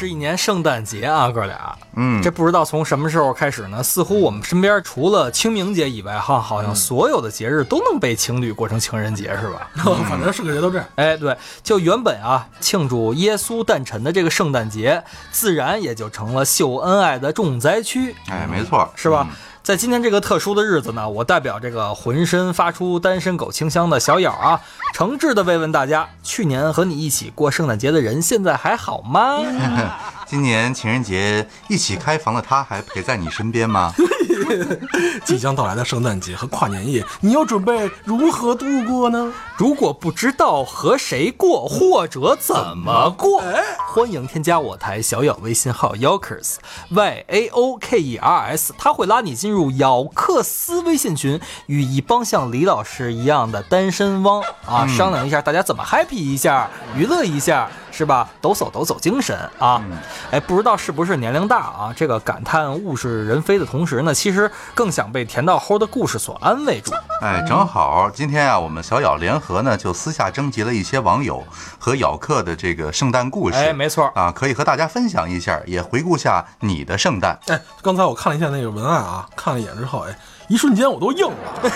[0.00, 1.76] 是一年圣诞节啊，哥俩。
[1.96, 3.82] 嗯这不知道从什么时候开始呢？
[3.82, 9.70] 似乎我们身边除了清明节以外，哈，好像所有的节日都能被情侣过成情人节，是吧？
[10.08, 10.86] 反正是个节都这样。
[10.94, 19.26] 哎，对，就原本啊，庆祝耶稣诞辰的这个圣诞节，自然也就成了秀恩爱的重灾区，哎，没错，是吧？
[19.62, 24.60] 在今天这个特殊的日子呢，我代表这个浑身发出单身狗清香的小咬啊，
[24.94, 29.38] 诚挚的慰问大家：去年和你一起过圣诞节的人，现在还好吗？
[30.30, 33.92] 今年情人节一起开房的他还陪在你身边吗？
[35.26, 39.32] 即将到来的圣诞节和跨年夜，你又准备如何度过呢？
[39.56, 43.42] 如果不知道和谁过或者怎么过，
[43.88, 46.58] 欢迎添加我台小咬微信号 Yokers
[46.90, 57.68] Y A O K E R S，他会拉你进入咬克斯微信群，与一帮像李老师一样的单身汪啊，商量一下大家怎么 happy 一下，娱乐一下。
[57.90, 58.28] 是吧？
[58.40, 59.82] 抖擞抖擞精神啊！
[60.30, 61.92] 哎，不知道是不是年龄大啊？
[61.94, 66.92] 这个感叹物是人非的同时呢，其实更想被甜到齁的故事所安慰住。
[67.20, 71.44] 哎，正好今天啊，我们小咬联合呢，就私下征集了一些网友
[71.78, 73.56] 和咬客的这个圣诞故事。
[73.56, 77.38] 哎，没错，啊，可以和大家分享一下，也回顾下你的圣诞。
[77.48, 80.18] 哎，刚才我看了一下那个文案啊，看了一眼之后，哎，
[80.50, 81.70] 一瞬间我都硬了。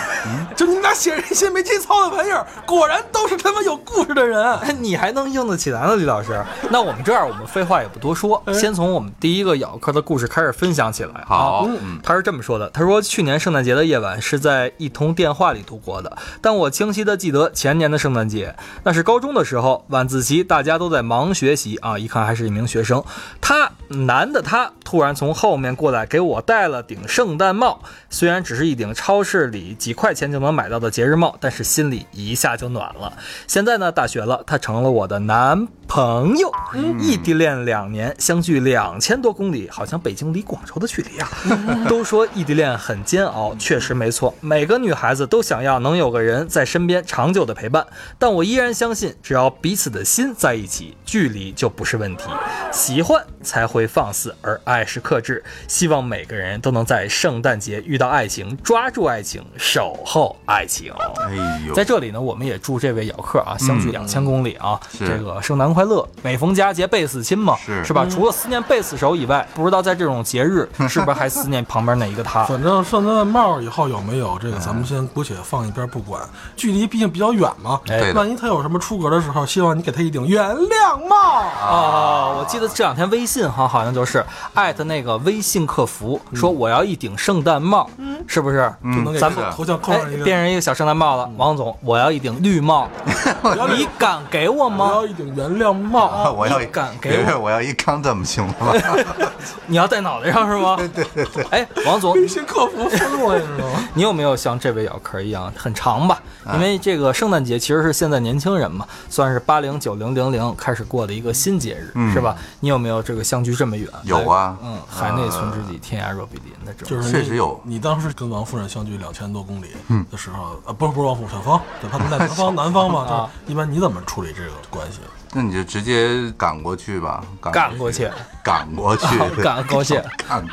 [0.53, 4.59] 就你们俩写这些没节操的玩意儿，果然都是他妈有故事的人。
[4.79, 6.43] 你还能硬得起来呢，李老师？
[6.69, 11.23] 那我们这样，我们废话也不多说，先从我们第一个咬客的故事开始分享起来。
[11.25, 11.67] 好
[12.03, 23.01] 他是这么说的：他说去年圣诞节的夜晚是在一通电话里度过的，但我清晰的记得前年的圣诞节，那是高中的时候，晚自习大家都在忙学习啊，一看还是一名学生。
[23.39, 33.13] 他男的他突然从后面过来给我戴了顶圣诞帽，虽然只是一顶超市里几块钱就能买到的节日帽，但是心里一下就暖了。
[33.47, 36.51] 现在呢，大学了，他成了我的男朋友，
[36.99, 41.29] 异地恋两年，相距两千多公里，好像北京离广州的距离啊。
[41.89, 47.85] 都说异地恋很煎熬，确实没错，每个女孩子都想要能有个人在身边长久的陪伴，
[48.17, 52.23] 但我依然相信，只要彼此的心在一起，距离就不是问题。
[52.71, 55.43] 喜欢才会放肆，而爱是克制。
[55.67, 60.93] 希望每个人都能在圣诞节遇到爱情，抓住爱情，守候爱情。
[61.17, 66.07] 哎呦，在这里呢，我们也祝这位姚客啊，相距两千公里啊，是这个圣诞快乐！
[66.21, 68.05] 每逢佳节倍思亲嘛，是是吧？
[68.07, 72.43] 除了思念贝斯手以外，不知道在这种节日 是不是还思念旁边哪一个他？
[72.43, 76.21] 反正圣诞帽以后有没有这个，咱们先姑且放一边不管。
[76.55, 81.15] 距离毕竟比较远嘛，哎万一他有什么出格的时候，希望你给他一顶原谅帽。
[81.15, 87.89] 啊，我记得这两天微信哈，好像就是艾特那个微信客服说我要一顶圣诞帽，
[88.27, 88.71] 是不是？
[88.83, 90.23] 就能给咱们头头像扣哎上一，个。
[90.23, 91.29] 变成一个小圣诞帽了。
[91.37, 92.89] 王总，我要一顶绿帽，
[93.75, 95.05] 你敢给我吗我吗要？
[95.05, 96.31] 一顶原谅帽。
[96.35, 98.73] 我要你敢给别我别我要一 condom 行吗？
[99.67, 100.75] 你要戴脑袋上是吗？
[100.77, 101.43] 对对对。
[101.51, 103.87] 哎，王总，微信客服疯了，你知道吗？
[103.93, 106.21] 你有没有像这位咬壳一样很长吧？
[106.53, 112.35] 因为这个圣诞节其实是现在年轻人嘛，算是八零九零零零开始过的一个新节日，嗯是吧？
[112.59, 113.87] 你有没有这个相距这么远？
[114.03, 116.97] 有啊嗯，海内存知己，天涯若比邻的这种。
[116.97, 119.67] 就是确实有你当时跟王夫人相距两千多公里
[120.11, 124.99] 的时候，啊，不是不是王夫人，小芳，对，他们在 南方南方嘛，啊就是一般你怎么处理这个关系？
[125.37, 128.09] 那你就直接赶过去吧，赶过去，
[128.41, 130.45] 赶过去，对 赶过去，赶。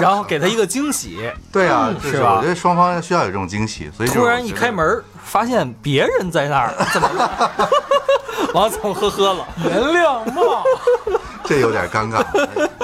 [0.00, 1.30] 然后给他一个惊喜。
[1.52, 7.68] 对啊，是吧我觉得双方需要有这种惊喜，所以突然一开门，发现别人在那儿，怎么办？
[8.54, 9.46] 王总呵呵了。
[9.64, 10.64] 原谅帽，
[11.44, 12.24] 这有点尴尬。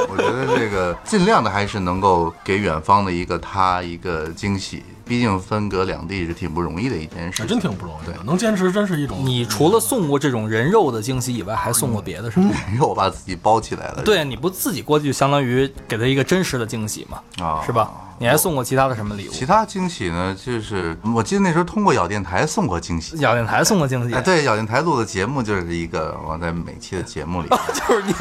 [0.08, 7.44] 我觉得这个尽量的还是能够给远方的一个他一个惊喜，毕竟分隔两地是挺不容易的一件事。
[7.44, 9.18] 真挺不容易的，能坚持真是一种。
[9.24, 12.50] 你除了送过这种人肉的惊喜以外，还送过别的什么？
[12.50, 14.02] 人肉把自己包起来了。
[14.02, 17.90] 对，你不自己过去，就相当于给他一个真实的惊喜嘛，啊，是吧？
[18.20, 19.32] 你还送过其他的什么礼物？
[19.32, 20.36] 其他惊喜呢？
[20.44, 24.14] 就是我记得那时候通过咬电台送过惊喜，咬电台送过惊喜。
[24.14, 28.12] 哎、对，咬电台录的节目就是一个，我在每期的节目里， 就是你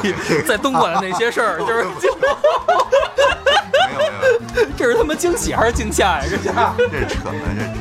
[0.48, 2.18] 在东莞的那些事儿，就是 就。
[4.78, 6.38] 这是他妈惊喜还是惊吓呀、这是
[6.90, 7.74] 这扯呢，这扯。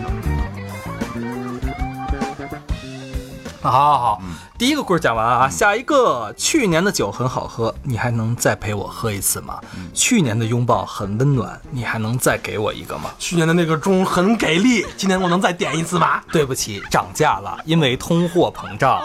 [3.63, 4.21] 好好好。
[4.25, 9.61] 嗯第一个故事讲完啊，下一个，去年的酒很好喝，你还能再陪我喝一次吗？
[9.95, 13.09] 去年的拥抱很温暖，你还能再给我一个吗？
[13.21, 16.21] 去年的那个钟很给力，今年我能再点一次吗？
[16.33, 19.01] 对不起，涨价了，因为通货膨胀。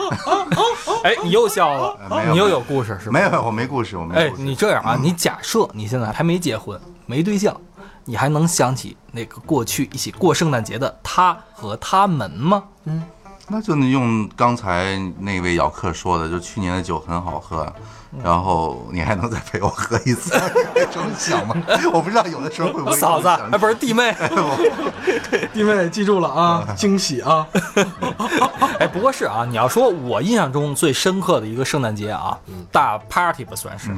[1.05, 1.99] 哎，你又笑了
[2.31, 3.19] 你又有故事是吗？
[3.19, 4.33] 没有，我没故事，我没哎。
[4.35, 7.55] 你这样啊，你假设你现在还没结婚，没对象，
[8.05, 12.63] 你还能想起那个过去一起过圣诞节的他和他们吗？
[13.49, 17.71] 那就能用刚才那位姚客说的，就去年的酒很好喝，
[18.21, 20.33] 然后你还能再陪我喝一次，
[20.75, 21.55] 有 这么想吗？
[21.93, 24.13] 我不知道有的时候会不会嫂子，哎，不是弟妹
[25.53, 27.47] 弟妹记住了啊，惊喜啊！
[28.79, 32.37] 哎，不过是啊，你要说我印象中最深刻的一个圣诞节啊，
[32.71, 33.89] 大 party 吧算是，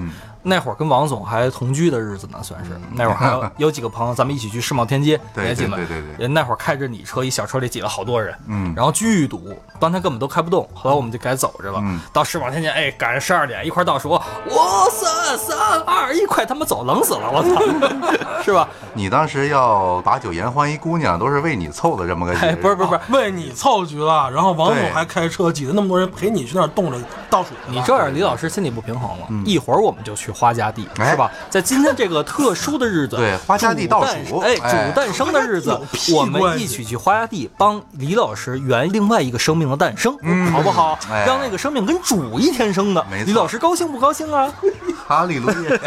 [0.41, 5.53] 那会儿跟王总还同居的日子呢，算是那会儿还有有几个朋友，咱们一起去世贸天阶，对？
[5.56, 11.79] 对对对对那会儿开着你车，一小车里挤了好多人，嗯然后巨堵，当天根本都开不动，后来我们就改走着了。
[11.83, 17.61] 嗯到世贸天阶，哎，赶上十二点一块儿倒数，哇塞，三二一，快他妈走，冷死了，我操，
[18.43, 18.67] 是吧？
[18.93, 26.97] 你当时要把酒言欢一姑娘，都是为你凑的这么个局哎，不是不是不是，为你凑局了，然后王总还开车挤着那么多人陪你去那儿冻着
[27.29, 27.49] 倒数。
[27.67, 29.27] 你这样，李老师心里不平衡了。
[29.45, 31.29] 一会儿我们就去花家地，哎是吧？
[31.49, 35.77] 在今天这个特殊的日子，对花家地倒数哎，哎主诞生的日子
[36.13, 40.13] 我们一起去花家地帮李老师圆另外一个生命的诞生，
[40.51, 40.97] 好不好？
[41.11, 44.53] 哎让那个生命跟主一天生的李老师高兴不高兴啊？
[45.07, 45.80] 哈利路亚。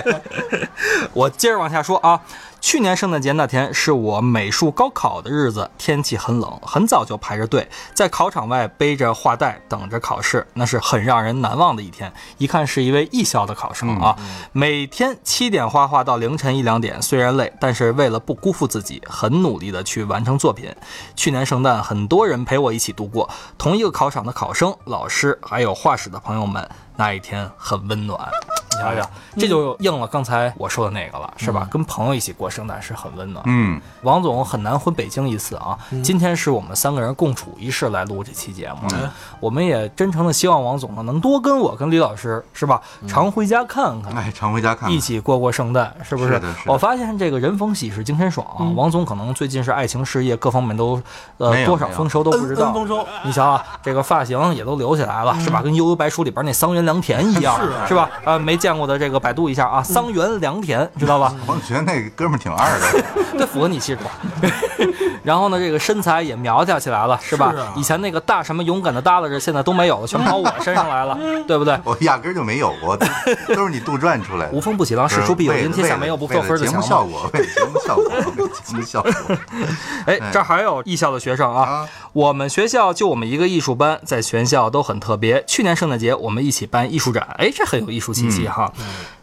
[1.12, 2.20] 我接着往下说啊。
[2.60, 12.12] 去年圣诞节那天是我美术高考的日子，天气很冷，很早就排着队在考场外背着画袋等着考试，那是很让人难忘的一天。
[12.37, 14.16] 一看是一位艺校的考生啊，
[14.50, 20.75] 每天七点画画到凌晨一两点，虽然累，但是为了不辜负自己，很努力的去完成作品。
[21.14, 28.28] 去年圣诞，很多人陪我一起度过，同一个考场的考生、老师，还有画室的朋友们，那一天很温暖。
[28.70, 31.66] 你瞧瞧，这就应了刚才我说的那个了，是吧？
[31.70, 33.42] 跟朋友一起过圣诞是很温暖。
[33.46, 38.88] 嗯，王总很难回北京一次啊，今天是我们三个人共处一室来录这期节目，
[39.40, 44.12] 我们也真诚的希望王总呢能多跟我跟李老师是吧，常回家看看。
[44.14, 44.92] 哎，常回家看看。
[44.92, 46.40] 一起过过圣诞，是不是？
[46.66, 48.62] 我发现这个人逢喜事精神爽啊。
[48.76, 51.00] 王总可能最近是爱情事业各方面都，
[51.38, 52.72] 呃多少丰收都不知道。
[52.72, 55.62] 丰收你瞧啊，这个发型也都留起来了，是吧？
[55.62, 58.10] 跟《悠悠白书》里边那桑园良田一样，是啊是吧？
[58.24, 61.34] 呃，没见过的这个百度一下啊，桑园良田，知道吧？
[61.46, 63.05] 我觉得那个哥们儿挺二的。
[63.38, 64.10] 这符合你气质吧？
[65.22, 67.52] 然后呢，这个身材也苗条起来了，是吧？
[67.52, 71.16] 是啊以前那个大什么勇敢的耷拉着，现在都没有了，全跑我身上来了，
[71.46, 71.78] 对不对？
[71.84, 73.06] 我压根儿就没有过，都
[73.55, 74.52] 都是你杜撰出来的。
[74.52, 76.88] 无风不起浪，事出必有因，天下没有不扣分的节目强嘛。
[76.88, 79.12] 效果，为了节目效果，为了节目效果。
[80.06, 85.44] 哎，这儿还有艺校的学生啊啊，我们学校就我们一个艺术班，在全校都很特别。
[85.46, 88.72] 去年圣诞节我们一起办艺术展，哎，这很有艺术气息哈。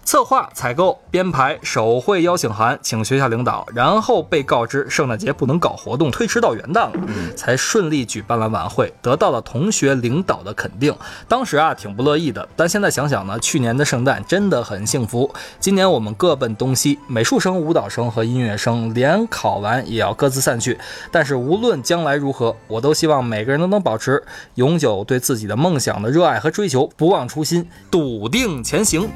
[0.06, 6.94] 策划、采购、编排、手绘邀请函，请学校领导，然后被告知圣诞节不能搞活动，推迟到元旦了，
[7.36, 10.96] 才顺利举办了晚会，得到了同学领导的肯定。
[11.28, 15.30] 当时啊挺不乐意的，但现在想想呢，去年的圣诞真的很幸福。
[15.60, 20.78] 今年我们各奔东西，美术生、舞蹈生和音乐生连考完也要各自散去。
[21.12, 24.24] 但是无论将来如何，我都希望每个人都能保持
[24.54, 29.10] 永久对自己的梦想的热爱和追求，不忘初心，笃定前行。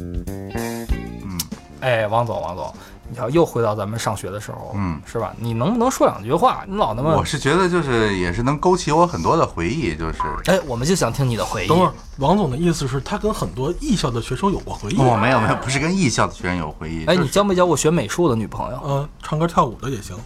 [0.00, 1.38] 嗯，
[1.80, 2.72] 哎，王总，王总，
[3.08, 5.34] 你瞧，又回到咱们上学的时候，嗯，是吧？
[5.38, 6.64] 你能不能说两句话？
[6.66, 11.68] 你老那么我，是觉得就是也是能勾起我很多的回忆，就是哎，我们就想听你的回忆。
[11.68, 14.98] 等会儿，王总的意思是他跟很多艺校的学生有过回忆。
[14.98, 18.80] 我没有没有，不是跟艺校的学生有回忆，哎，就是你交没交过学美术的女朋友？
[18.82, 20.16] 呃，唱歌跳舞的也行。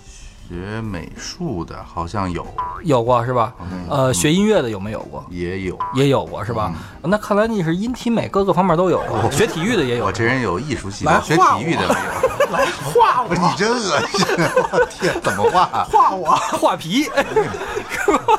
[0.47, 2.47] 学美术的好像有，
[2.83, 3.55] 有过是吧？
[3.61, 5.25] 嗯呃，学音乐的有没有过？
[5.31, 5.79] 也有。
[5.95, 6.73] 也有过是吧？
[7.03, 9.29] 那看来你是音体美各个方面都有啊。
[9.31, 10.13] 学体育的也有我。
[10.13, 12.35] 这人有艺术细来胞，学体育的没有。
[12.51, 14.27] 来画我， 你真恶心！
[14.73, 15.67] 我天，怎么画？
[15.91, 16.27] 画我！
[16.59, 17.09] 画皮，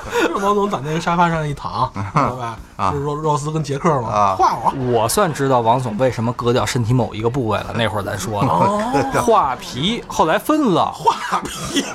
[0.42, 2.58] 王总在那个沙发上一躺， 知道吧？
[2.92, 4.10] 是肉肉丝跟杰克嘛？
[4.10, 4.74] 啊画我！
[4.92, 7.68] 我算知道王总为什么割掉身体某一个部位了。
[7.76, 10.92] 那会儿咱说了，画皮，后来分了。
[10.94, 11.86] 画皮！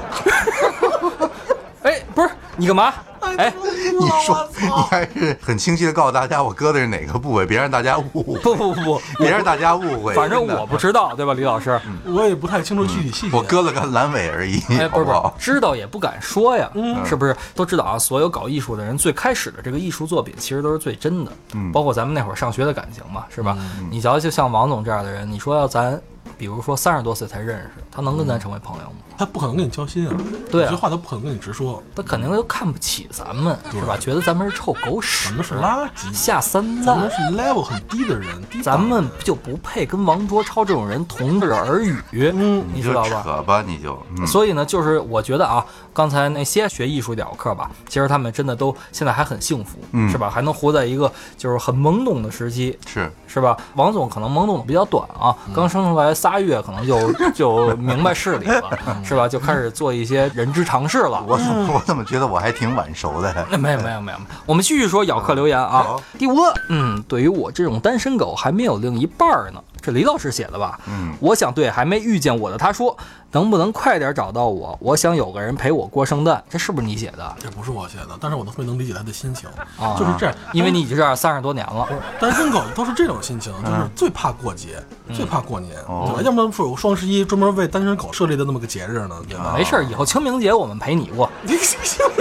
[1.83, 2.92] 哎，不是你干嘛？
[3.37, 3.53] 哎，
[3.99, 10.15] 你说，你还是很清晰的告诉大家我割的是哪个部位，别让大家误会，不不不不，别让大家误会。
[10.15, 11.81] 反正我不知道，对吧，李老师？
[12.07, 13.37] 我也不太清楚具体细节。
[13.37, 15.35] 我割了个阑尾而已，哎，不是不是好不好，？
[15.39, 16.71] 知道也不敢说呀，
[17.05, 17.37] 是不是？
[17.55, 21.33] 都知道啊，所有搞艺术的人最开始的这个艺术作品，其实都是最真的，
[21.73, 23.57] 包括咱们那会儿上学的感情嘛，是吧？
[23.91, 26.00] 你瞧，就像王总这样的人，你说要咱
[26.39, 28.97] 比如说三十多岁才认识，他能跟咱成为朋友吗？
[29.19, 30.17] 他不可能跟你交心啊，
[30.50, 30.71] 对啊。
[30.71, 33.97] 有些话他不可能跟你直说，他肯定就看不起咱们，是吧？
[33.99, 38.79] 觉得咱们是臭狗屎，咱们是垃圾，下三滥咱们是，level 很低的人，低档。
[38.79, 43.23] 咱们就不配跟王卓超这种人同日而语，嗯你知道吧？
[43.23, 44.27] 扯吧，你就嗯。
[44.27, 45.65] 所以呢，就是我觉得啊，
[46.00, 50.30] 刚才那些学艺术屌课吧，其实他们真的都现在还很幸福，嗯是吧？
[50.30, 53.54] 还能活在一个就是很懵懂的时期，是是吧？
[53.75, 58.71] 王总可能懵懂的比较短啊，嗯刚生出来仨月，可能就 就明白事理了，
[59.04, 59.28] 是吧？
[59.28, 61.23] 就开始做一些人之常事了。
[61.28, 63.30] 我怎么我怎么觉得我还挺晚熟的？
[63.50, 65.97] 哎没有没有没有，没有我们继续说咬客留言啊。
[66.19, 70.80] 第五个，嗯，对于我这种单身狗还没有另一半呢，这李老师写的吧？
[70.88, 72.97] 嗯，我想对还没遇见我的他说，
[73.32, 74.76] 能不能快点找到我？
[74.80, 79.96] 我想有个人陪我过圣诞，这是不是你写的这不是我写的，但是我特别能理解他的心情，啊？
[79.99, 84.82] 就是这样，因为你已经这样三十多年了，单身狗都是这种心情，就是最怕过节，
[85.12, 86.22] 最怕过年，哦对吧？
[86.22, 89.54] 要不然说有双十一专门为单身狗设立的那么个节日呢，对吧？
[89.56, 91.30] 没事，以后清明节我们陪你过。
[91.42, 91.60] 你跟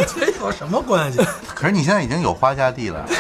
[0.05, 1.19] 这有什么关系？
[1.55, 3.03] 可是你现在已经有花家地了。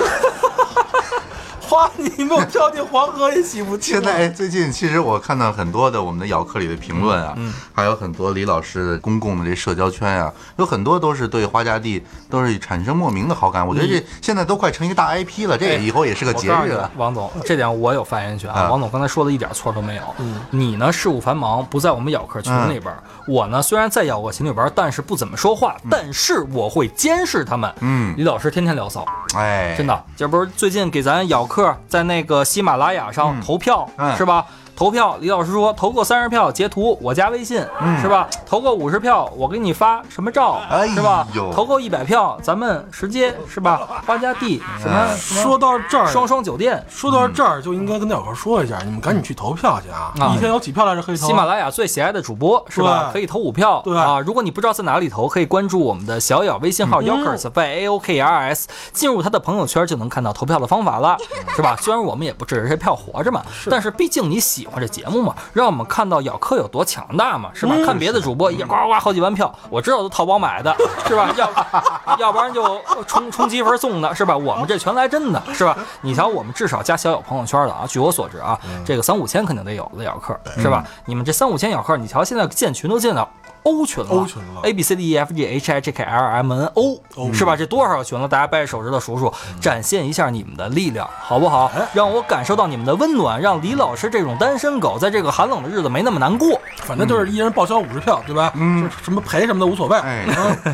[1.69, 4.01] 花你没有跳进黄河也洗不清啊。
[4.01, 7.37] 现在最近其实我看到很多的我们的咬客里的评论啊，
[7.71, 13.65] 还有很多李老师的公共的这社交圈啊，有很多都是对花家地都是产生莫名的好感。
[13.65, 16.89] 我觉得这现在都快成一个大 IP 了，这哎以后也是个节日了。
[16.97, 18.61] 王总，这点我有发言权啊。
[18.61, 20.03] 啊王总刚才说的一点错都没有。
[20.49, 23.03] 你呢事务繁忙，不在我们咬客群里边儿。
[23.27, 27.71] 我呢虽然在咬客群里边，但是不怎么说话，但是我会监视他们。
[27.81, 34.45] 嗯李老师天天聊骚，哎，真的，这不是最近给咱咬客在那个喜马拉雅上嗯投票、嗯是吧？
[34.79, 38.25] 投票，李老师说投够三十票截图，我加微信、嗯是吧？
[38.45, 41.27] 投够五十票，我给你发什么照、哎是吧？
[41.53, 44.01] 投够一百票，咱们直接是吧？
[44.07, 46.81] 花家地什么、哎说到这儿，双双酒店。
[46.87, 50.13] 说到这儿就应该跟大伙儿说一下，你们赶紧去投票去啊！
[50.17, 51.27] 啊一天有几票来着可以投？
[51.27, 53.09] 喜马拉雅最喜爱的主播是吧？
[53.11, 54.21] 可以投五票对啊！
[54.21, 61.17] 如果你不知道在哪里投，可以关注我们的小咬微信号 Yokers Y A O K E R S，进入他的朋友圈就能看到投票的方法了，
[61.53, 61.75] 是吧？
[61.81, 67.75] 虽然我们也不指着这票活着嘛，但是毕竟你喜欢这节目嘛，让我们看到咬客有多强大嘛，是吧？
[67.85, 70.75] 看别的主播一呱呱好几万票，我知道都淘宝买的，
[71.07, 71.33] 是吧？
[71.37, 71.49] 要
[72.19, 74.37] 要不然就充充积分送的，是吧？
[74.37, 75.77] 我们这全来真的，是吧？
[76.01, 80.83] 你瞧，我们至少加小友朋友圈的啊，据我所知啊，这个三五千肯定得有的咬客，是吧？
[81.05, 83.27] 你们这三五千咬客，你瞧现在建群都建到。
[83.63, 87.01] 欧群了欧群了，A B C D E F G H I J K L M N O，
[87.33, 87.55] 是吧？
[87.55, 88.27] 这多少个群了？
[88.27, 91.71] 大家掰着手指头数数，展现一下你们的力量，好不好？
[91.93, 96.59] 让我感受到你们的温暖，让李老师这种单身狗在这个寒冷的日子没那么难过。
[96.77, 98.51] 反正就是一人报销五十票，对吧？
[98.55, 99.97] 嗯，什么赔什么的无所谓。
[99.99, 100.25] 哎，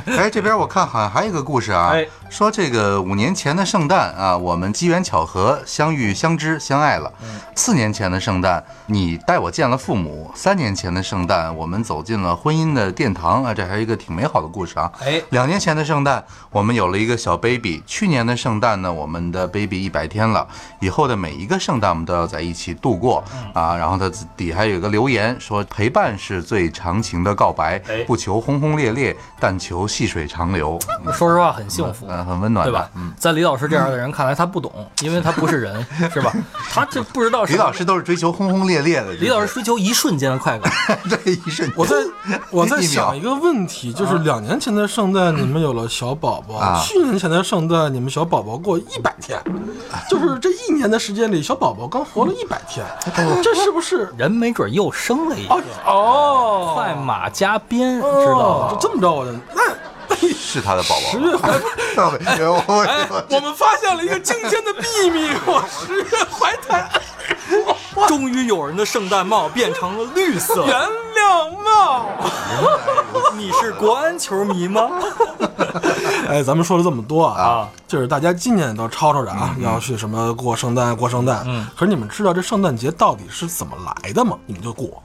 [0.17, 7.11] 哎，这边我看好像还有一个故事啊，哎说这个五年前的圣诞啊，我们机缘巧合相遇、相知、相爱了。
[7.55, 14.91] 四年前的圣诞，你带我见了父母；三年前的圣诞，我们走进了婚姻的殿堂啊，这还是一个挺美好的故事啊。
[14.99, 17.81] 哎两年前的圣诞，我们有了一个小 baby。
[17.87, 20.45] 去年的圣诞呢，我们的 baby 一百天了。
[20.81, 23.75] 以后的每一个圣诞，我们都要在一起度过啊。
[23.75, 30.77] 然后他底下有一个留言说：“陪伴是最长情的告白哎，不求轰轰烈烈，但求细水长流。
[31.13, 32.05] 说实话，很幸福。
[32.09, 32.89] 嗯，很温暖对吧？
[32.95, 36.33] 嗯在李老师这样的人看来，他不懂，因为他不是人， 是吧？
[36.69, 39.13] 他这不知道李老师都是追求轰轰烈烈的。
[39.13, 40.71] 李老师追求一瞬间的快感，
[41.09, 41.95] 这一瞬间，我在
[42.51, 49.41] 我在想一个问题，就是两年前的圣诞你们有了小宝宝，啊去年前的圣诞你们小宝宝过一百天，
[50.09, 52.85] 就是这一年的时间里，小宝宝刚活了一百天，
[53.43, 54.13] 这是不是？
[54.17, 55.91] 人没准又生了一哦个。
[55.91, 58.87] 哦，快马加鞭，知道哦，吗就？
[58.87, 59.61] 这么着我的那。
[60.37, 61.11] 是他的宝宝。
[61.11, 61.51] 十月 怀，
[62.23, 62.39] 胎
[63.09, 66.89] 我我们发现了一个惊天的秘密，我十月怀胎，
[68.07, 70.65] 终于有人的圣诞帽变成了绿色。
[70.65, 70.75] 原
[71.15, 72.05] 谅帽。
[73.35, 74.89] 你是国安球迷吗？
[76.27, 81.43] 哎，咱们说了这么多啊啊，就是大家今年都吵吵着啊，要去什么过圣诞过圣诞。
[81.45, 84.37] 嗯，可是你们知道这圣诞节到底是怎么来的吗？
[84.45, 85.01] 你们就过。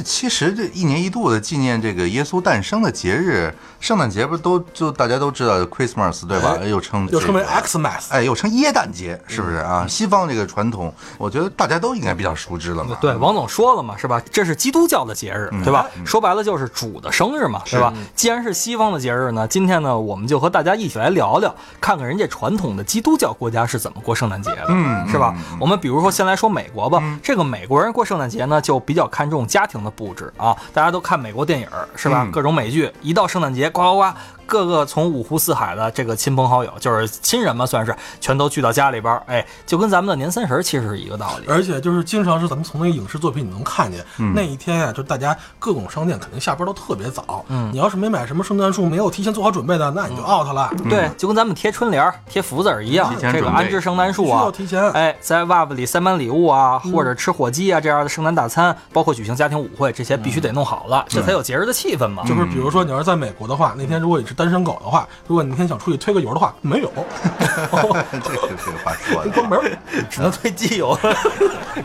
[0.00, 6.56] 这其实这一年一度的纪念这个耶稣诞生的节日，圣诞节不是都就大家都知道 Christmas 对吧？
[6.58, 8.08] 哎又称又称为 Xmas。
[8.08, 9.86] 哎，又称耶诞节，是不是啊？
[9.86, 12.96] 西方这个传统，我觉得大家都应该比较熟知了嘛。
[12.98, 14.22] 对，王总说了嘛，是吧？
[14.32, 15.86] 这是基督教的节日，对吧？
[16.06, 17.92] 说白了就是主的生日嘛，是吧？
[18.14, 25.34] 既然是西方的节日呢，今天呢，我们就和大家一起来聊聊，看看人家传统的基督教国家是怎么过圣诞节的，嗯是吧？
[25.60, 32.22] 我们比如说先来说美国吧，这个美国人过圣诞节呢，就比较看重家庭的布置啊，大家都看美国电影是吧？
[32.24, 34.04] 嗯各种美剧，一到圣诞节，呱呱呱。
[34.50, 41.46] 各个从五湖四海的这个亲朋好友，就是亲人嘛，算是全都聚到家里边儿，哎，就跟咱们的年三十儿其实是一个道理。
[41.46, 47.44] 而且就是经常是咱们从那个影视作品你能看见，嗯那一天呀、就大家各种商店肯定下班都特别早。
[47.46, 50.68] 嗯，你要是没买什么圣诞树，没有提前做好准备的，那你就 out 了。
[50.88, 54.90] 对，就跟咱们贴春联儿、贴福字儿一样这个安置圣诞树需啊要，提前。
[54.90, 62.24] 哎，在袜子里塞满礼物啊，或者吃火鸡啊这样的圣诞大餐，包括举行家庭舞会，这些必须得弄好了，这才有节日的气氛嘛。
[62.26, 66.90] 就是比如说，你要是在美国的话，那天如果你是单身狗的话，如果你那天想出去推个油的话，没有，
[67.70, 69.30] 这个这个话说的。
[69.36, 69.60] 关门。
[70.08, 70.96] 只能推机油、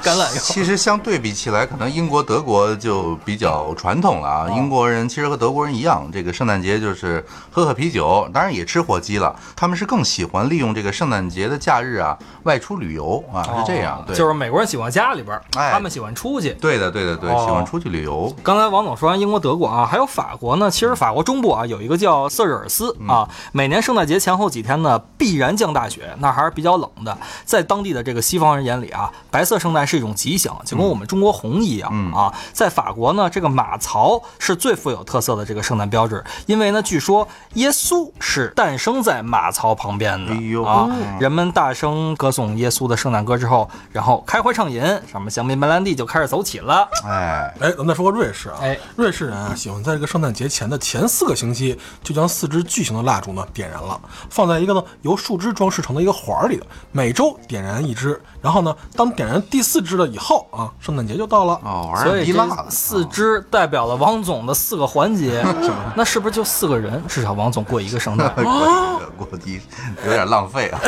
[0.01, 0.39] 橄榄油。
[0.39, 4.47] 其实相对比起来，可能英国、德国就比较传统了啊。
[4.55, 9.35] 英国人其实和德国人一样，这个圣诞节就是喝喝啤酒，当然也吃火鸡了。
[9.55, 14.01] 他们是更喜欢利用这个圣诞节的假日啊，外出旅游啊，是这样。
[14.07, 16.53] 对，就是美国人喜欢家里边儿，哎他们喜欢出去。
[16.53, 18.33] 对的，对的，对，哦喜欢出去旅游。
[18.43, 20.71] 刚才王总说完英国、德国啊，还有法国呢。
[20.71, 27.17] 其实法国中部啊有一个叫瑟日尔斯啊，每年圣诞节前后几天呢必然降大雪，那还是比较冷的。
[27.45, 32.33] 在当地的这个西方人眼里啊，白色圣诞是一种吉祥，就跟我们中国红一样嗯啊。
[32.51, 40.87] 在法国呢，这个马槽是最富有特色的这个圣诞标志，因为呢，据说耶稣是诞生在马槽旁边的哎呦啊。
[40.91, 46.87] 嗯人们大声歌颂耶稣的圣诞歌之后，然后开怀畅饮，什么香槟白兰地就开始走起了。
[47.05, 58.21] 哎，哎，咱们再说个瑞士啊，哎瑞士人啊喜欢在这个圣诞节前的前四个星期，就将四支巨型的蜡烛呢点燃了，放在一个呢由树枝装饰成的一个环儿里的，每周点燃一支。
[58.45, 61.59] 然后呢，当点燃第四支了以后啊，圣诞节就到了。
[61.63, 62.67] 哦，玩所以这意儿滴蜡了。
[62.69, 65.43] 四支代表了王总的四个环节，
[65.97, 67.03] 那是不是就四个人？
[67.07, 68.31] 至少王总过一个圣诞。
[68.37, 69.59] 过过过低
[70.05, 70.79] 有点浪费啊，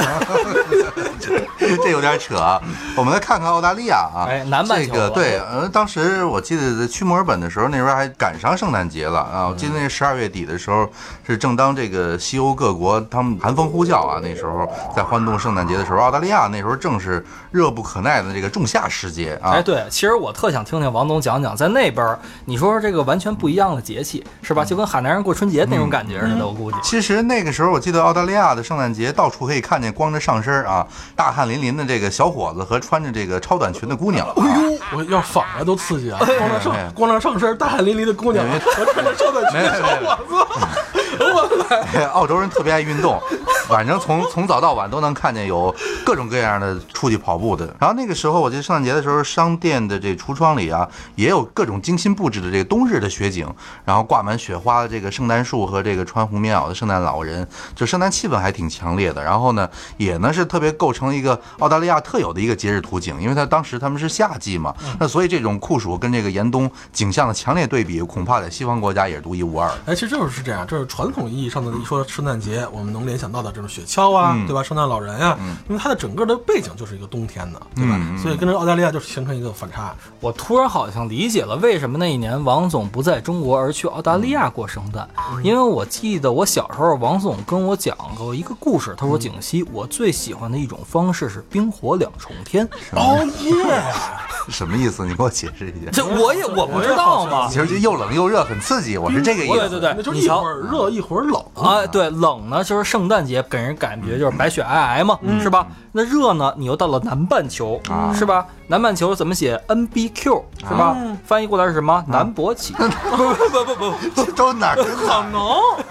[1.60, 2.62] 这这有点扯啊。
[2.96, 9.48] 我们来看看澳大利亚啊，哎南半球这个对，呃，当时我记得去墨尔本的时候，那时候还赶上圣诞节了啊。
[9.48, 10.88] 我记得那十二月底的时候，
[11.26, 19.52] 是正当这个西欧各国他们寒风呼啸啊，那时候在欢度圣诞节的时候，澳大利亚那时候正是热不可耐的这个仲夏时节啊。
[19.52, 24.66] 哎，对，其实我特想听听王总讲讲，在那边儿你说说这个完全不一样的节气，是吧？
[24.66, 26.78] 就跟海南人过春节那种感觉似的，我估计。
[26.84, 30.86] 其实那个时候，我记得澳大利亚的圣诞节到处可以看见光着上身啊、
[31.16, 34.28] 大汗淋淋的这个小伙子和穿着这个超短裙的姑娘。
[34.28, 36.20] 啊哎呦，我要反了都刺激啊！
[36.20, 40.36] 光着哎上光着上身，大汗淋漓的姑娘，我穿着超短裙的小伙子。
[42.14, 43.22] 澳洲人特别爱运动，
[43.68, 45.74] 反正从从早到晚都能看见有
[46.06, 47.66] 各种各样的出去跑步的。
[47.80, 53.48] 然后那个时候，我记得圣诞节的时候，商店的这橱窗里啊，也有各种精心布置的这个冬日的雪景，
[53.86, 59.24] 然后挂满雪花的这个圣诞树和这个穿红棉袄的圣诞老人，就圣诞气氛还挺强烈的。
[59.24, 69.78] 然后呢，也呢是特别构成一个澳大利亚特有的一个节日图景，因为它当时他们是夏季嘛，那所以这种酷暑跟这个严冬景象的强烈对比，恐怕在西方国家也是独一无二的。
[69.88, 74.64] 哎，其实就是这样，就是传统意义上的一说圣诞节，我们能联想到的这种雪橇啊，嗯对吧？
[74.64, 75.38] 圣诞老人呀、
[75.70, 77.96] 因为它的整个的背景就是一个冬天的，对吧？
[78.00, 79.96] 嗯所以跟着澳大利亚就是形成一个反差。
[80.20, 85.08] 我突然好像理解了为什么那一年王总不在中国而去澳大利亚过圣诞，
[85.44, 92.68] 因为我记得我小时候王总跟我讲过一个故事，他说景熙，我最喜欢的一种方式是冰火两重天。
[92.92, 93.54] 哦耶！
[94.50, 95.06] 什么意思？
[95.06, 95.92] 你给我解释一下。
[95.92, 97.60] 这我也我不知道嘛其。
[97.60, 98.98] 实就又冷又热，很刺激。
[98.98, 99.54] 我是这个意思。
[99.58, 105.68] 对对对那，就是一你瞧会儿热一会儿冷啊，对，冷呢就是圣诞节给人感觉就是白雪皑皑嘛，是吧？
[105.92, 108.46] 那热呢，你又到了南半球，啊是吧？
[108.68, 110.96] 南半球怎么写 NBQ 是吧？
[111.26, 112.04] 翻译过来是什么？
[112.08, 112.76] 南勃起。
[114.16, 115.84] 这都哪儿跟哪儿？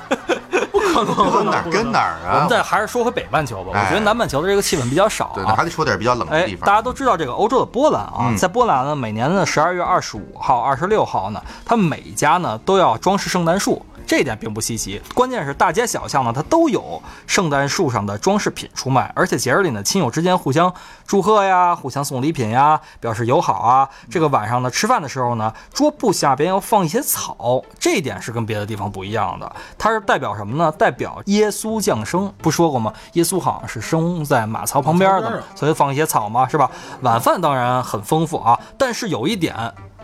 [0.73, 2.35] 不可能，都哪儿跟哪儿啊？
[2.35, 5.65] 我们再还是说回北半球吧，我觉得哎南半球的这个气氛比较少还。
[5.65, 6.67] 得说点比较冷的哎地，方。
[6.67, 13.85] 大家都知道这个欧洲的波兰啊，嗯在波兰呢，每年的十二月二十五号、二十六号呢，他们每一家呢都要装饰圣诞树。
[14.07, 20.73] 这一点并不稀奇，关键是大街小巷呢，它都有圣诞树上的装饰品出卖，而且节日里呢，亲友之间互相
[21.07, 23.89] 祝贺呀，互相送礼品呀，表示友好啊。
[24.09, 29.51] 这个晚上呢，吃饭的时候呢，桌布下边要放一些草，这一点是跟别的地方不一样的。
[29.77, 30.71] 它是代表什么呢？
[30.73, 32.33] 代表耶稣降生。
[32.39, 32.93] 不说过吗？
[33.15, 36.71] 耶稣好像是生在马槽旁边的所以放一些草嘛，是吧？
[37.01, 39.55] 晚饭当然很丰富啊，但是有一点。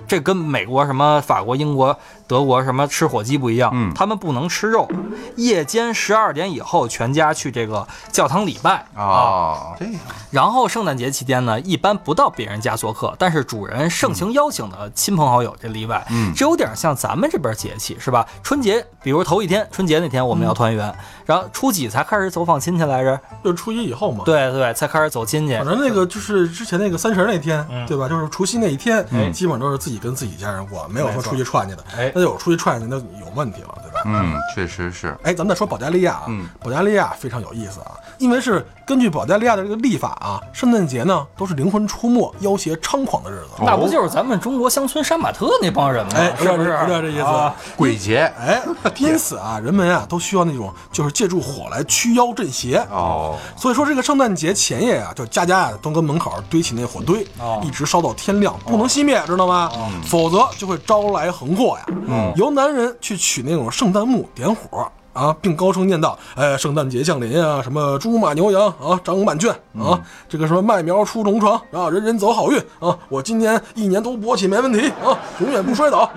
[0.07, 4.89] 这跟美国什么法国、英国、德国什么吃火鸡不一样，嗯他们不能吃肉。
[5.37, 9.05] 夜间十二点以后，全家去这个教堂礼拜啊。
[9.05, 9.95] 哦，这样
[10.31, 16.05] 然后圣诞节期间呢，一般不到别人家做客，但是主人盛情邀请的亲朋好友这例外。
[16.11, 18.27] 嗯这有点像咱们这边节气是吧？
[18.43, 20.95] 春节，比如头一天，春节那天我们要团圆，
[21.27, 23.19] 然后初几才开始走访亲戚来着？
[23.45, 24.25] 就是初一以后嘛。。
[24.25, 25.67] 对对，才开始走亲戚反。
[25.67, 28.09] 正那个就是之前那个三十那天，嗯对吧？
[28.09, 31.85] 就是除夕那一天，基本上都是自己跟自己家人过，没有说出去串去的。
[31.97, 33.92] 哎那有出去串去，那有问题了，对吧？
[34.05, 35.17] 嗯，确实是。
[35.23, 43.63] 哎，咱们再说保加利亚啊，嗯保加利亚非常有意思啊，因为是根据保加利亚的这个历法啊，圣诞节呢都是灵魂出没、妖邪猖狂的日子。
[43.63, 46.13] 那不就是咱们中国乡村杀马特那帮人吗？
[46.17, 46.71] 哎，是不是？
[46.71, 47.23] 有点这意思。
[47.23, 48.63] 啊鬼节哎，
[48.99, 52.77] 因此啊，人们啊都需要那种就是借助火来驱妖镇邪。
[52.91, 59.71] 哦，所以说这个圣诞节前夜啊，就家家啊都跟门口堆起那火堆，哦一直烧到天亮，不能熄灭，知道吗？
[60.05, 61.87] 否则就会招来横祸呀。
[62.07, 64.91] 嗯，由男人去取那种圣弹幕点火。
[65.13, 76.11] 啊，并高声念道：“哎，圣诞节降临啊，什么猪马牛羊啊，长满卷啊，这个什么麦苗出龙床啊，人人走好运啊，我今年一年都勃起没问题啊，永远不摔倒啊，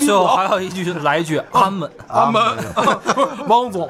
[0.00, 0.08] 最。
[0.16, 1.90] 后还有一句来一句安稳。
[2.08, 2.42] 阿门，
[3.48, 3.88] 王 总，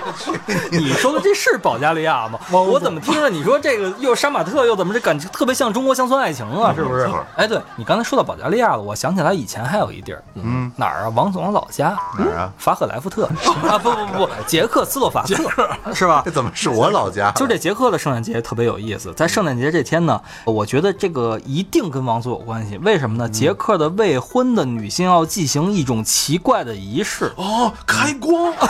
[0.70, 2.38] 你说的这是保加利亚吗？
[2.50, 6.72] 王我怎么听着你说这个又杀马特，又怎么这感觉特别像中国乡村爱情啊？
[6.74, 7.08] 是不是？
[7.36, 11.12] 哎，对你刚才说到保加利亚了，我想起来以前还有一地儿，嗯，哪儿啊？
[11.14, 12.52] 王总老家哪儿啊？
[12.58, 13.28] 法赫莱夫特
[13.68, 16.30] 啊，不不不不，捷克斯洛伐克是吧这？
[16.30, 17.30] 怎么是我老家？
[17.32, 22.78] 就这捷克的圣诞节特别有意思，在圣诞节这天呢，我觉得这个一定跟王族有关系。
[22.78, 23.28] 为什么呢？
[23.28, 28.52] 捷克的未婚的女性要进行一种奇怪的仪式，哦，开光，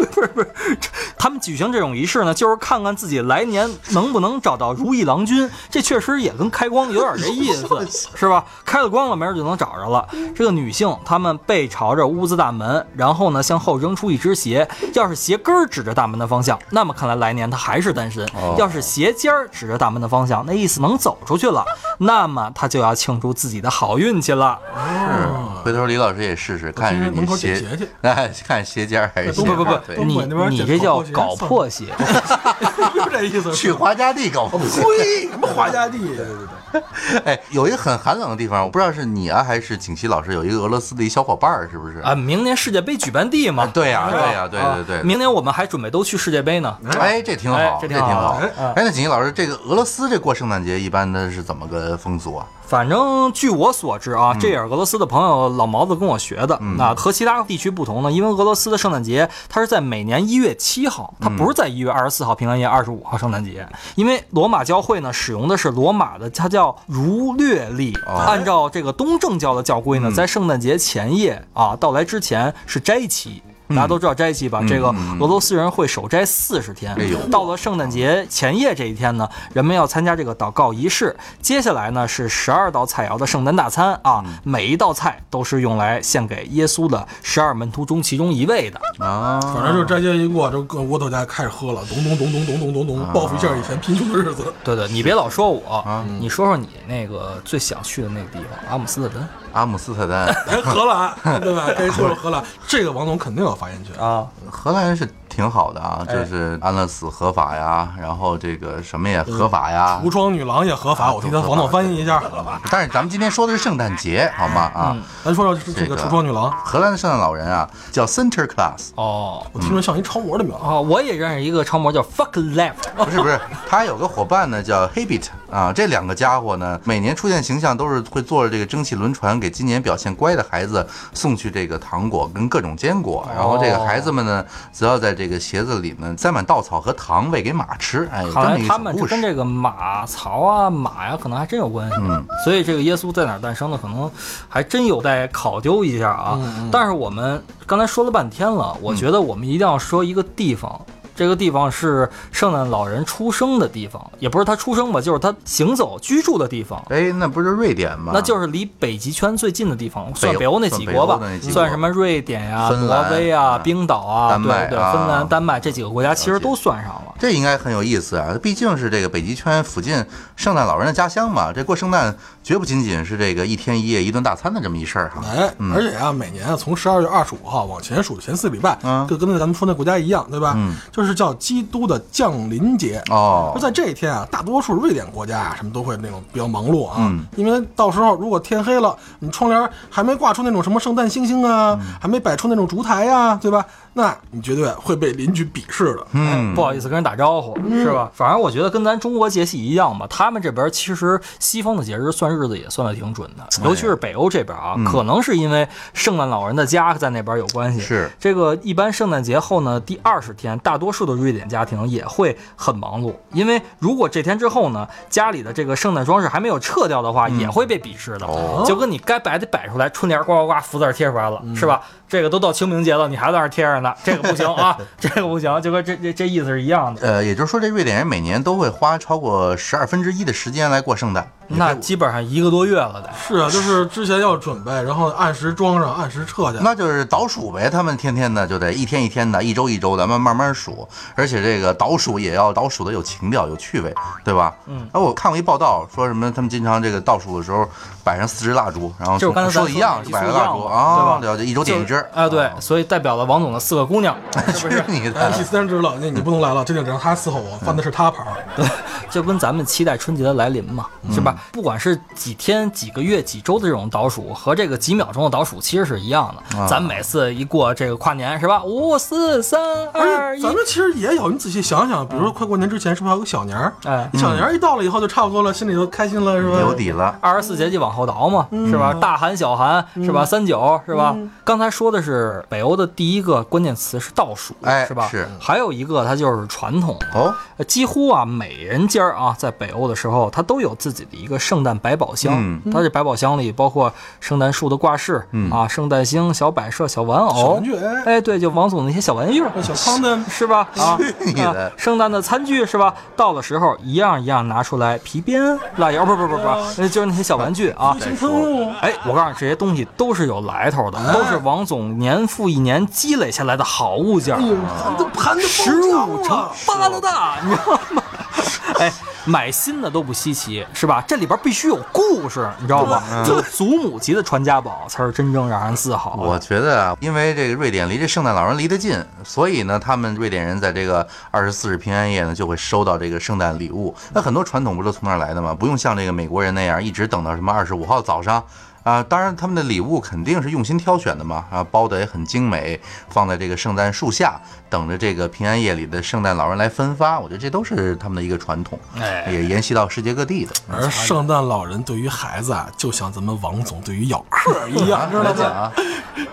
[0.20, 5.48] 不是不是，这他们举行这种仪式呢，就是看看自己来年能不能找到如意郎君。
[5.70, 7.66] 这确实也跟开光有点这意思，
[8.14, 8.44] 是吧？
[8.64, 10.06] 开了光了，没准就能找着了。
[10.34, 14.68] 这个女性，她们背朝着屋子大门，然后呢向后扔出一只鞋。
[14.94, 21.64] 要是鞋跟儿指着大门的方向，那么看来来年她还是单身；哦要是鞋尖儿指着大门的方向，那意思能走出去了，
[21.98, 24.58] 那么她就要庆祝自己的好运气了。
[24.74, 31.86] 是，回头李老师也试试，看是你门口捡鞋鞋去，哎， 看鞋尖儿还是鞋不不不你你这叫搞算破鞋。
[32.94, 33.52] 就这意思。
[33.52, 34.80] 去华家地搞破鞋。
[34.80, 35.28] 呸！
[35.28, 35.98] 什么华家地？
[35.98, 36.26] 对对
[36.72, 41.98] 对，哎，有一个很寒冷的地方，我不知道是你啊还是景琦老师有一个俄罗斯的一小伙伴儿，是不是？
[41.98, 45.02] 啊，明年世界杯举办地嘛，对呀，对呀，对对对啊。
[45.04, 46.76] 明年我们还准备都去世界杯呢。
[46.98, 52.46] 哎，这挺好，哎这挺好哎，那景琦老师，这个俄罗斯这过圣诞节一般的是怎么个风俗啊？
[52.70, 56.56] 反正据我所知啊，这也是俄罗斯的朋友老毛子跟我学的。
[56.78, 63.68] 那和其他地区不同呢，因为俄罗斯的圣诞节它是在每年一月七号，它不是在一月二十四号平安夜、二十五号圣诞节。
[63.96, 67.92] 因为罗马教会呢使用的是罗马的，它叫儒略历。
[68.06, 73.42] 按照这个东正教的教规呢，在圣诞节前夜啊到来之前是斋期。
[73.70, 74.62] 大家都知道斋期吧？
[74.68, 77.08] 这个俄罗斯人会守斋四十天哎。
[77.30, 81.16] 到了圣诞节前夜这一天呢，人们要参加这个祷告仪式。
[81.40, 88.80] 接下来呢是十二道菜肴的圣诞大餐啊，每一道菜都是用来献给耶稣的十二门徒中其中一位的。
[89.00, 94.52] 啊，反正就是斋节一过，就各窝头家开始喝了，咚咚咚咚咚咚咚咚，报复一下以前贫穷的日子。
[94.62, 101.66] 对对，你别老说我，你说说你那个最想去的那个地方，阿姆斯特丹阿姆斯特丹，哎，荷兰，对吧？
[101.76, 103.96] 该说说荷兰，这个王总肯定有发言权。
[103.96, 105.08] 啊，荷兰是
[105.40, 109.98] 挺好的啊，哎就是安乐死合法呀，然后这个什么也合法呀。
[110.04, 112.22] 橱窗女郎也合法，我替他王总翻译一下。
[112.70, 114.70] 但是咱们今天说的是圣诞节，好吗？
[114.74, 120.58] 啊，咱说说这个橱窗女郎，荷兰的圣诞老人啊，叫 Center Class 哦我听着像一超模的名字。
[120.62, 138.78] 哦，我也认识一个超模叫 Fuck Left，不是不是，他有个伙伴呢叫 Habit 啊，这两个家伙呢，每年出现形象都是会坐着这个蒸汽轮船，给今年表现乖的孩子送去这个糖果跟各种坚果，然后这个孩子们呢，则要在这个鞋子里呢塞满稻草和糖喂给马吃，哎，有这么一个好像他。
[138.78, 141.96] 们这跟这个马槽啊、马呀，可能还真有关系。
[142.00, 144.10] 嗯，所以这个耶稣在哪儿诞生的，可能
[144.48, 146.40] 还真有待考究一下啊。
[146.72, 150.80] 但是我们刚才说了半天了，我觉得我们一定要说一个地方。
[151.20, 156.82] 这个地方是圣诞老人出生的地方，也不是他出生吧，就是他行走居住的地方。
[156.88, 158.12] 哎，那不是瑞典吗？
[158.14, 167.14] 那就是离北极圈最近的地方，算北北欧那几国吧算什么瑞典呀、挪威啊、嗯冰岛啊，丹麦对芬兰、丹麦这几个国家其实都算上了。
[167.18, 170.02] 这应该很有意思啊，毕竟是这个北极圈附近
[170.36, 171.52] 圣诞老人的家乡嘛。
[171.52, 175.22] 这过圣诞绝不仅仅是这个一天一夜一顿大餐的这么一事儿哈。
[175.36, 180.54] 哎，而且啊，每年啊，从十二月二十五号往前数前四个礼拜，嗯就跟咱们说那国家一样，对吧？
[180.56, 183.02] 嗯就是叫基督的降临节。
[183.10, 193.64] 哦而，在这一天啊，大多数瑞典国家啊，什么都会那种比较忙碌啊，嗯因为到时候如果天黑了，你窗帘还没挂出那种什么圣诞星星啊，嗯还没摆出那种烛台呀、对吧？
[193.94, 196.06] 那你绝对会被邻居鄙视的。
[196.12, 198.10] 嗯，不好意思跟人打招呼，是吧？
[198.12, 207.80] 反正我觉得跟咱中国节气一样吧，他们这边其实西方的节日算日子也算得挺准的，尤其是北欧这边啊，可能是因为圣诞老人的家在那边有关系。
[207.80, 218.26] 是这个一般圣诞节后呢，第二十天，大多多数的瑞典家庭也会很忙碌，因为如果这天之后呢，家里的这个圣诞装饰还没有撤掉的话，也会被鄙视的。
[218.26, 221.80] 哦就跟你该摆的摆出来，春联呱呱呱福字贴出来了，是吧？
[222.10, 227.00] 这个都到清明节了，你还在那儿贴着呢，这个不行啊， 这个不行，就跟这这这意思是一样的。
[227.06, 231.30] 呃，也就是说，这瑞典人每年都会花超过十二分之一的时间来过圣诞。
[231.50, 233.10] 那基本上一个多月了得。
[233.14, 236.58] 是啊，就是之前要准备，然后按时装上，按时撤下。
[236.62, 244.54] 那就是倒数呗，他们天天的就得一天一天的，一周一周的，慢慢慢数，而且这个倒数也要倒数的有情调、有趣味，对吧？
[244.66, 244.88] 嗯。
[244.92, 247.68] 哎，我看过一报道，说什么他们经常这个倒数的时候
[248.04, 254.16] 摆上四支蜡烛，然后就是刚才说的一样，摆个蜡烛啊，对吧了解，一周点一支啊，对，所以代表了王总的四个姑娘，
[254.54, 254.84] 是不是？
[254.86, 258.36] 你哎，的第三支了，那你不能来了，这就只让他伺候我，翻的是他牌儿。
[258.56, 258.66] 对，
[259.10, 261.36] 就跟咱们期待春节的来临嘛，是吧？
[261.52, 266.58] 不管是几天、几个月、几周的这种倒数，和这个几秒钟的倒数其实是一样的。
[266.58, 268.62] 啊咱每次一过这个跨年，是吧？
[268.64, 269.60] 五四三
[269.92, 273.72] 而二一咱，们其实也有，你仔细想想，比如说快过年之前，是不是还有个小年儿？
[273.84, 276.60] 哎你小年儿一到了以后，就差不多了，心里就开心了，是吧？
[276.60, 277.16] 有底了。
[277.20, 278.94] 二十四节气往后倒嘛，是吧？
[278.94, 280.24] 大寒、小寒，是吧？
[280.24, 281.16] 三九，是吧？
[281.44, 285.08] 刚才说的是北欧的第一个关键词是倒数，哎是吧？
[285.10, 286.96] 是还有一个它就是传统。
[287.14, 292.34] 哦，呃几乎啊，每人家儿啊，在北欧的时候，它都有自己的一个圣诞百宝箱。
[292.36, 300.68] 嗯它这百宝箱里包括圣诞树的挂饰，啊，圣诞星、小摆设、小玩偶，小玩具哎哎，对，就王总那些小玩意儿，小康的是吧？
[300.76, 302.94] 啊你的啊，圣诞的餐具是吧？
[303.16, 306.42] 到的时候一样一样拿出来，皮鞭、蜡油，不不不不，
[306.78, 307.96] 呃就是那些小玩具啊。
[308.00, 314.40] 新喷雾，哎，我告诉你，这些东西都是有来头的，都是王总年复一年积累下来的好物件儿。
[314.40, 318.02] 哎呦，盘的盘的十五乘八了大，你知道吗？
[318.78, 318.90] 哎，
[319.30, 321.00] 买新的都不稀奇，是吧？
[321.06, 323.00] 这里边必须有故事，你知道吗？
[323.28, 326.16] 有 祖母级的传家宝才是真正让人自豪。
[326.18, 333.94] 我觉得啊，因为这个瑞典离这圣诞老人离得近，所以呢，他们瑞典人在这个二十四日平安夜呢，就会收到这个圣诞礼物。
[334.12, 335.54] 那很多传统不都从那儿来的吗？
[335.54, 338.42] 不用像这个美国人那样一直等到什么二十五号早上。
[338.82, 347.20] 啊，当然，他们的礼物肯定是用心挑选的嘛，啊，包的也很精美，放在这个圣诞树下，等着这个平安夜里的圣诞老人来分发。
[347.20, 350.52] 我觉得这都是他们的一个传统，哎也沿袭到世界各地的。
[350.70, 355.72] 而圣诞老人对于孩子啊，就像咱们王总对于咬客一样，知道吗？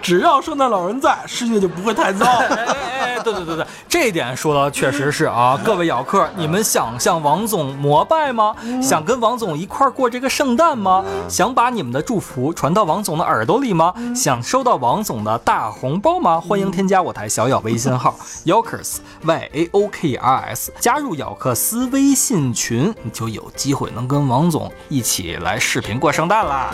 [0.02, 2.26] 只要圣诞老人在，世界就不会太糟。
[3.34, 8.56] 对对对对，这一点说的确实是啊，各位咬客，你们想向王总膜拜吗？
[8.82, 11.04] 想跟王总一块儿过这个圣诞吗？
[11.28, 13.94] 想把你们的祝福传到王总的耳朵里吗？
[14.16, 16.40] 想收到王总的大红包吗？
[16.40, 26.74] 欢迎添加我台小咬微信号 Yokers Y A O K R S，加入咬克斯微信群，你就有机会能跟王总一起来视频过圣诞啦。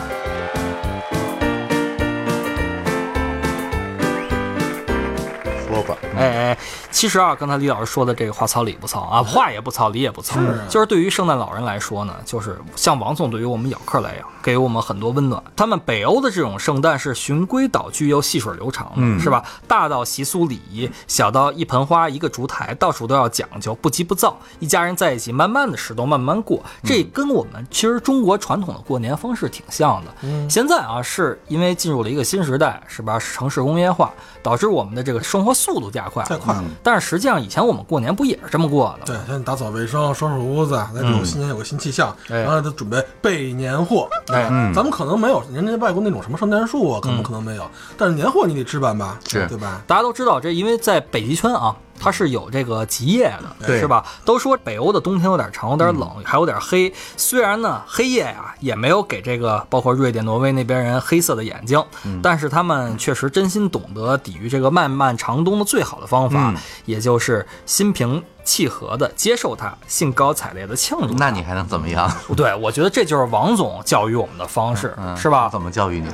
[5.73, 6.57] 说吧，哎哎，
[6.93, 15.43] 其实啊，刚才李老师说的这个话糙理不糙啊，话也不糙，理也不糙，就是对于圣诞老人来说呢，就是像王总对于我们咬客来讲，给我们很多温暖。
[15.55, 19.43] 他们北欧的这种圣诞是循规蹈矩又细水流长的，是吧？
[19.67, 26.63] 大到习俗礼仪，小到一盆花一个烛台，到处都要讲究，不急不躁，一家人在一起，慢慢的使动，慢慢过。
[26.83, 30.13] 这跟我们其实中国传统的过年方式挺像的。
[30.47, 33.17] 现在啊，是因为进入了一个新时代，是吧？
[33.19, 36.39] 城市工业化导致我们的这个生活速度加快了
[36.83, 39.21] 但是实际上，以前我们过年不也是这么过的吗？
[39.25, 44.07] 对，先打扫卫生，收拾屋子，再祝新年有个新气象，哎然后再准备备年货。
[44.27, 44.43] 哎
[44.73, 47.65] 咱们可能没有人家外国那种什么圣诞树啊，可能可能没有，
[47.97, 49.81] 但是年货你得置办吧，是对吧？
[49.87, 54.05] 大家都知道，这因为在北极圈啊，它是有这个极夜的，对是吧？
[54.25, 56.93] 都说北欧的冬天有点长，有点冷，还有点黑。
[57.15, 61.81] 虽然呢，黑夜呀、也没有给这个包括瑞典、挪威那边人黑色的眼睛，
[62.21, 71.13] 但是他们确实真心懂得抵御这个漫漫长冬的最好的方法，嗯也就是心平气和的接受它，兴高采烈的庆祝。
[71.15, 72.09] 那你还能怎么样？
[72.35, 75.49] 对，我觉得这就是王总教育我们的方式，嗯是吧？
[75.51, 76.07] 怎么教育你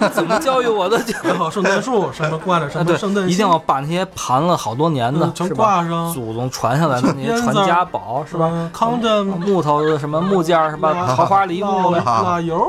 [0.00, 0.08] 的？
[0.10, 1.00] 怎么教育我的？
[1.22, 8.48] 然后圣诞树什么挂着什么圣诞，，一定要把那些盘了好多年的嗯，全是吧挂上祖宗传下来的那些传家宝，是吧？
[8.52, 11.14] 嗯，condom 木头的什么木件儿是吧？
[11.16, 12.66] 桃花梨木蜡的，蜡油，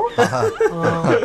[0.72, 1.22] 嗯，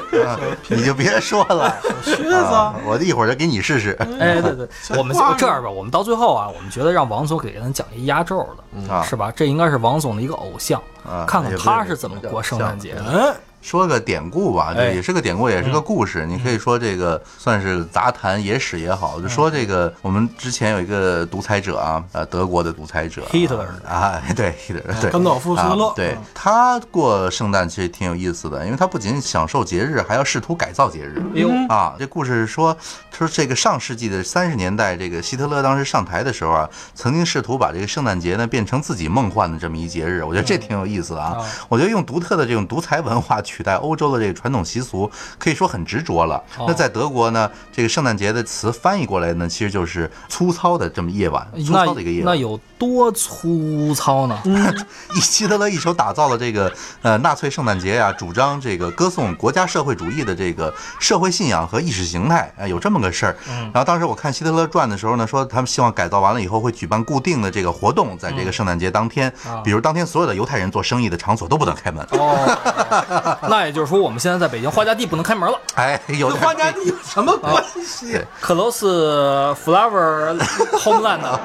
[0.69, 4.67] 你就别说了，靴子啊，我一会儿就给你试试哎，对对，
[4.97, 9.33] 我们这样吧，我们到最后啊，我们觉得让王总给人讲一压轴的，啊是吧？
[9.35, 11.25] 这应该是王总的一个偶像，啊！
[11.27, 13.03] 看看他是怎么过圣诞节的。
[13.03, 14.93] 哎，说个典故吧，就哎。
[14.93, 16.25] 也是个典故，也是个故事。
[16.27, 25.09] 你可以说这个算是杂谈野史也好，就说这个我们之前有一个独裁者啊，呃，德国的独裁者 Hitler 啊， 对 Hitler，对。
[25.09, 25.87] 甘道夫希特勒。
[25.87, 26.17] 啊对嗯。
[26.33, 31.19] 他过圣诞其实挺有意思的，因为他不仅享受节日，还要试图改造节日。
[31.33, 32.75] 哎呦，啊，这故事是说，
[33.11, 41.37] 说这个上世纪的三十年代，这个希特勒当时上台的时候啊，曾经试图把这个圣诞节呢变成自己梦幻的这么一节日，我觉得这挺有意思的啊。
[41.39, 41.45] 啊。
[41.69, 46.41] 我觉得用独特的这种独裁文化取代欧洲的这个传统习俗，可以说很执着了。
[46.57, 52.25] 哦那在德国呢，这个圣诞节的词翻译过来呢，其实就是粗糙的这么夜晚，粗糙的一个夜晚。
[52.25, 54.41] 那有多粗糙呢？
[55.15, 63.35] 以希特勒一手打造了这个呃纳粹圣诞节呀、主张这个歌颂国家社会主义的这个社会信仰和意识形态，啊、有这么个事儿。
[63.71, 69.31] 然后当时我看希特勒传的时候呢，说他们希望改造完了以后会举办固定的这个活动，在这个圣诞节当天，
[69.63, 72.03] 比如当天所有的犹太人做生意的场所都不能开门。
[72.11, 75.59] 哦， 那也就是说，我们现在在北京花家地不能开门了。
[75.75, 78.11] 哎，有跟花家地有什么关系？
[78.13, 80.37] 对 Close Flower
[80.83, 81.21] Homeland，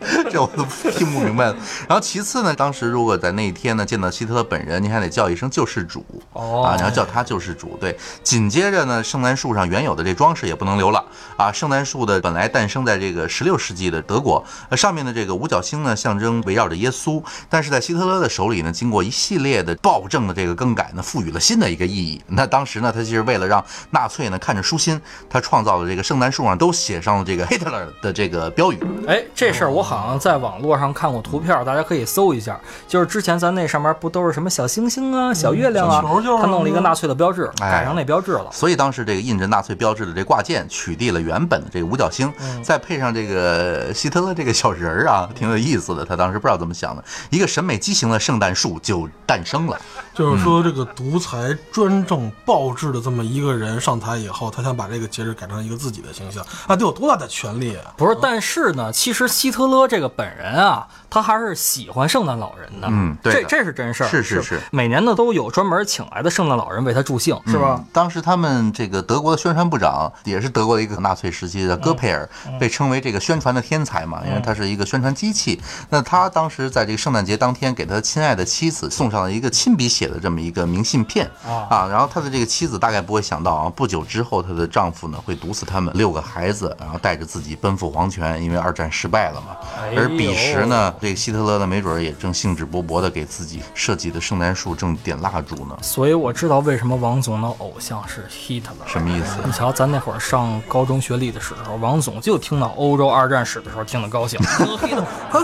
[0.30, 1.56] 这我都听不明白了。
[1.88, 7.76] 然后其次呢，当时如果在那一天呢见到希特勒本人，你还得叫一声救世主哦啊，你要叫他救世主。
[7.80, 11.04] 对，紧接着呢，圣诞树上原有的这装饰也不能留了
[11.36, 11.52] 啊。
[11.52, 22.22] 圣诞树的本来诞生在这个16世纪的德国，呃，上面的这个五角星呢象征围绕着耶稣，但是在希特勒的手里呢，经过一系列的暴政的这个更改呢，赋予了新的一个意义。
[22.28, 28.78] 那当时呢，他其实为了让纳粹呢看着舒心，他创造了这个圣诞树上都写上了这个 Hitler 的这个标语。
[29.06, 32.58] 哎，这事儿我好像在网络上看过图片，大家可以搜一下。
[32.86, 36.00] 就是之前咱那上面不都是什么小星星啊、小月亮啊
[36.40, 38.46] 他弄了一个纳粹的标志，哎改成那标志了。
[38.52, 46.04] 所以当时这个印着纳粹标志的这挂件取缔了原本的这个五角星，再配上这个希特勒这个小人儿啊，挺有意思的。
[46.04, 49.76] 他当时不知道怎么想的，一个审美畸形的圣诞树就诞生了。
[50.20, 57.94] 就是说，这个独裁、专政、暴制的这么一个人上台以后，他想把这个节日改成一个自己的形象，啊，得有多大的权利啊！
[57.96, 62.86] 不是，但是呢，其实希特勒这个本人啊，他还是喜欢圣诞老人的。
[62.90, 64.06] 嗯对这这是真事儿。
[64.06, 67.76] 是是是每年呢都有专门请来的圣诞老人为他助兴，是吧？
[67.78, 75.60] 嗯当时他们这个德国的宣传部长也是德国的一个纳粹时期的戈培尔，被称为这个宣传的天才嘛，因为他是一个宣传机器。
[75.88, 89.56] 那他当时在这个圣诞节当天，给他亲爱的妻子送上了一个亲笔写的这么一个明信片啊，然后他的这个妻子大概不会想到啊，不久之后他的丈夫呢会毒死他们六个孩子，然后带着自己奔赴黄泉，因为二战失败了嘛。
[89.96, 95.76] 而彼时呢，这个希特勒呢，没准儿也正兴致勃勃地给自己设计的圣诞树正点蜡烛呢。
[95.80, 98.86] 所以我知道为什么王总的偶像是 Hitler。
[98.86, 99.38] 什么意思？
[99.44, 104.38] 你瞧，咱那会儿上高中学历的时候，王总就听到欧洲二战史的时候听得高兴，
[104.78, 105.42] 黑的，黑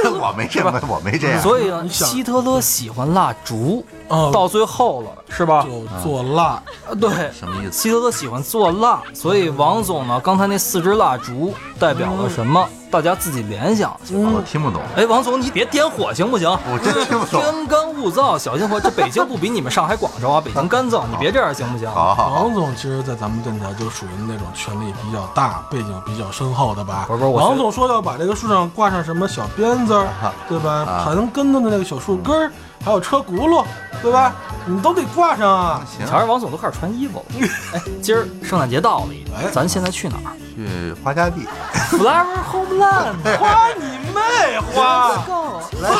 [0.00, 1.42] 的， 我没这样，我没这样。
[1.42, 5.64] 所以呢，希特勒喜欢蜡烛，哦到最后了，是吧？
[5.64, 6.62] 就做蜡，啊，
[7.00, 7.72] 对，什么意思？
[7.72, 12.68] 希特勒喜欢做蜡，所以王总呢，刚才那四支蜡烛代表了什么？
[12.90, 14.16] 大家自己联想去。
[14.16, 14.82] 我听不懂。
[14.96, 16.50] 哎，王总，你别点火行不行？
[16.50, 18.80] 我真听不懂天干物燥，小心火。
[18.80, 21.88] 这北京不比你们上海、广州啊， 北京干燥，你别这样行不行？
[21.88, 27.04] 好好好，王总其实，在咱们电台就属于那种权力比较大、背景比较深厚的吧？
[27.06, 30.08] 不是不是我觉得王总说要把这个树上挂上什么小鞭子儿，
[30.48, 30.70] 对吧？
[30.72, 32.50] 啊盘根的那个小树根儿，
[32.84, 33.64] 还有车轱辘，
[34.02, 34.32] 对吧？
[34.66, 35.82] 你都得挂上啊！
[35.86, 37.24] 行，瞧着王总都开始穿衣服了。
[37.74, 41.46] 哎，今儿圣诞节到了已经，咱现在去哪儿去花家地。
[41.90, 43.14] ？Flower Homeland。
[43.40, 45.12] 花你妹花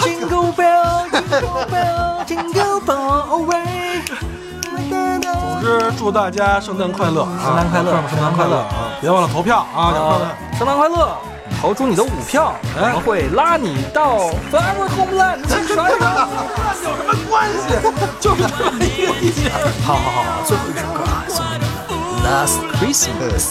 [0.03, 4.03] ！Jingle bell, jingle bell, jingle bell away。
[4.81, 7.41] 总之，祝大家圣诞快乐啊！
[7.43, 8.93] 圣诞快乐圣诞快乐啊！
[9.01, 10.29] 别忘了投票啊，小朋友们。
[10.59, 11.17] 圣诞快乐！
[11.61, 16.27] 投出你的五票，我们会拉你到 Forever Homeland 去耍一耍。
[16.83, 17.65] 有什么关系？
[18.19, 19.51] 就是这么一个地界。
[19.85, 23.47] 好好好，最后一首歌啊，送给你们，Last Christmas。